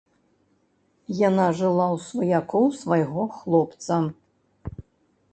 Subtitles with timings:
[1.17, 3.99] Яна жыла ў сваякоў свайго хлопца.